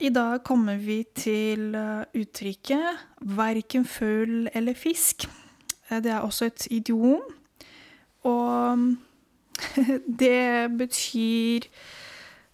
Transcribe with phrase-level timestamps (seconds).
[0.00, 5.28] I dag kommer vi til eh, uttrykket 'verken fugl eller fisk'.
[5.90, 7.22] Eh, Det er også et idiom.
[8.24, 8.96] Og
[10.22, 11.68] det betyr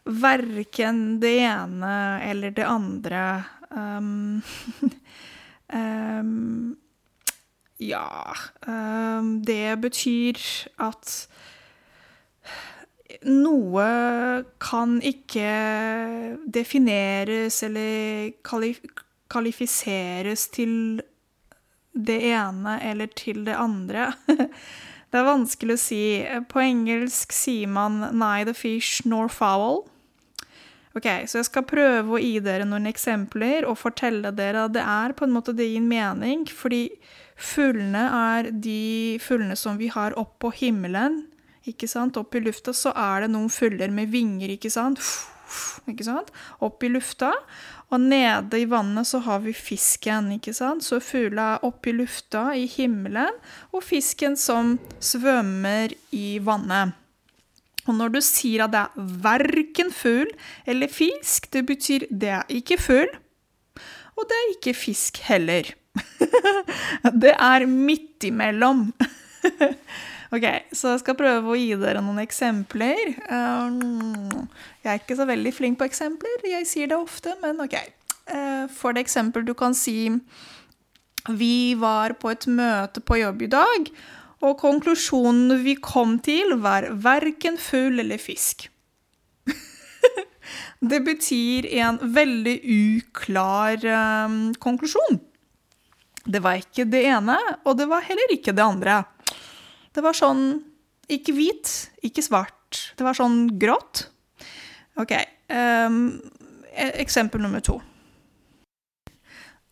[0.04, 3.44] verken det ene eller det andre.
[3.71, 4.42] Um,
[5.72, 6.76] um,
[7.92, 8.33] ja
[8.67, 10.37] um, Det betyr
[10.78, 11.28] at
[13.27, 13.87] noe
[14.63, 15.53] kan ikke
[16.47, 18.83] defineres eller kalif
[19.30, 21.01] kvalifiseres til
[21.95, 24.12] det ene eller til det andre.
[25.11, 26.03] Det er vanskelig å si.
[26.47, 29.89] På engelsk sier man 'neither fish nor fowl'.
[30.95, 34.83] Ok, Så jeg skal prøve å gi dere noen eksempler og fortelle dere at det
[34.83, 36.91] er på en måte det gir mening, fordi
[37.34, 41.30] fuglene er de fuglene som vi har oppå himmelen.
[41.69, 42.16] Ikke sant?
[42.16, 45.02] Opp i lufta så er det noen fugler med vinger, ikke sant?
[45.91, 46.30] Ikke sant?
[46.64, 47.33] Opp i lufta.
[47.91, 50.84] Og nede i vannet så har vi fisken, ikke sant?
[50.86, 53.34] Så fugla er oppe i lufta, i himmelen,
[53.75, 56.94] og fisken som svømmer i vannet.
[57.89, 60.30] Og når du sier at det er verken fugl
[60.69, 63.11] eller fisk, det betyr det er ikke fugl,
[64.14, 65.72] og det er ikke fisk heller.
[67.24, 68.91] det er midt imellom.
[70.34, 73.14] ok, så jeg skal prøve å gi dere noen eksempler.
[73.27, 74.47] Um,
[74.84, 77.77] jeg er ikke så veldig flink på eksempler, jeg sier det ofte, men ok.
[78.31, 80.11] Uh, for det eksempel, du kan si
[81.28, 83.89] Vi var på et møte på jobb i dag,
[84.41, 88.70] og konklusjonen vi kom til, var verken fugl eller fisk.
[90.91, 93.84] det betyr en veldig uklar
[94.25, 95.20] um, konklusjon.
[96.25, 99.03] Det var ikke det ene, og det var heller ikke det andre.
[99.94, 100.60] Det var sånn
[101.10, 101.70] ikke hvit,
[102.06, 102.92] ikke svart.
[102.96, 104.06] Det var sånn grått.
[105.00, 105.14] OK.
[105.50, 106.20] Um,
[106.74, 107.80] eksempel nummer to.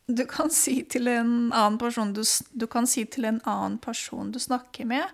[0.08, 2.22] Du kan si til en annen person du,
[2.56, 5.04] du kan si til en annen person du snakker med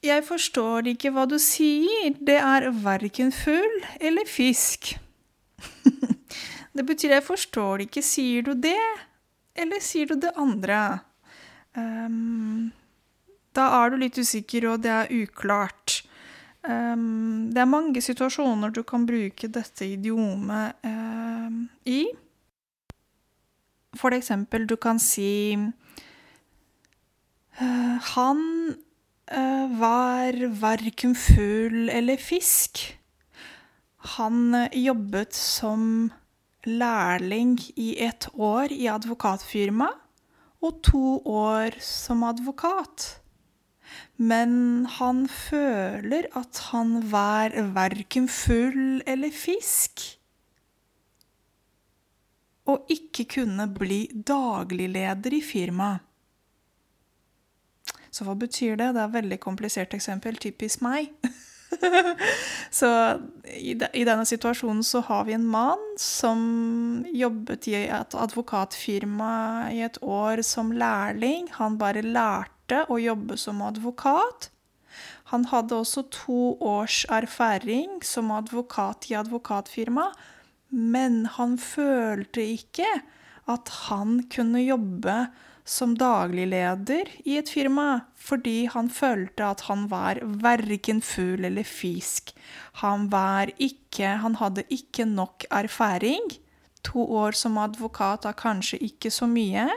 [0.00, 2.16] Jeg forstår ikke hva du sier.
[2.16, 4.94] Det er verken fugl eller fisk.
[6.76, 8.00] det betyr jeg forstår ikke.
[8.00, 8.80] Sier du det,
[9.52, 10.80] eller sier du det andre?
[11.78, 12.72] Um,
[13.54, 16.00] da er du litt usikker, og det er uklart.
[16.62, 22.04] Um, det er mange situasjoner du kan bruke dette idiomet um, i.
[23.96, 25.56] For eksempel, du kan si
[27.58, 28.44] uh, Han
[29.32, 32.84] uh, var verken fugl eller fisk.
[34.18, 36.12] Han uh, jobbet som
[36.68, 39.88] lærling i et år i advokatfirma
[40.60, 43.08] og to år som advokat.
[44.16, 50.04] Men han føler at han var verken fugl eller fisk
[52.70, 56.06] og ikke kunne bli dagligleder i firmaet.
[58.10, 58.88] Så hva betyr det?
[58.94, 60.36] Det er et veldig komplisert eksempel.
[60.42, 61.12] Typisk meg.
[62.80, 62.88] så
[63.44, 66.40] i, de, i, denne situasjonen så har vi en mann som
[67.14, 69.34] jobbet i et advokatfirma
[69.74, 71.48] i et år som lærling.
[71.58, 74.50] Han bare lærte å jobbe som advokat.
[75.30, 80.08] Han hadde også to års erfaring som advokat i advokatfirma,
[80.70, 82.88] men han følte ikke
[83.50, 85.14] at han kunne jobbe
[85.64, 92.34] som dagligleder i et firma, fordi han følte at han var verken fugl eller fisk.
[92.82, 96.30] Han var ikke Han hadde ikke nok erfaring.
[96.84, 99.68] To år som advokat er kanskje ikke så mye.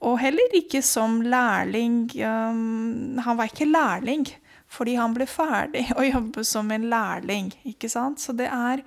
[0.00, 2.10] Og heller ikke som lærling.
[2.16, 4.26] Um, han var ikke lærling,
[4.66, 8.20] fordi han ble ferdig å jobbe som en lærling, ikke sant?
[8.20, 8.82] Så det er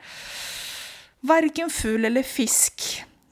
[1.26, 2.84] Verken fugl eller fisk.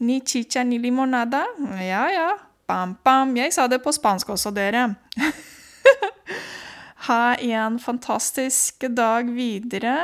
[0.02, 1.44] Ni chicha ni limonada.
[1.78, 2.30] Ja, ja.
[2.68, 3.36] Bam, bam.
[3.38, 4.96] Jeg sa det på spansk også, dere.
[7.08, 9.98] ha en fantastisk dag videre,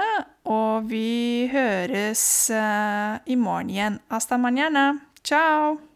[0.44, 4.00] og vi høres uh, i morgen igjen.
[4.12, 5.00] Hasta mañana.
[5.24, 5.89] Ciao!